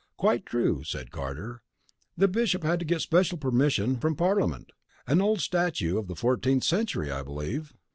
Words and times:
"Quite 0.17 0.47
true," 0.47 0.83
said 0.83 1.11
Carter. 1.11 1.61
"The 2.17 2.27
Bishop 2.27 2.63
had 2.63 2.79
to 2.79 2.85
get 2.85 3.01
special 3.01 3.37
permission 3.37 3.97
from 3.99 4.15
Parliament. 4.15 4.71
An 5.05 5.21
old 5.21 5.41
statute 5.41 5.95
of 5.95 6.07
the 6.07 6.15
fourteenth 6.15 6.63
century, 6.63 7.11
I 7.11 7.21
believe." 7.21 7.75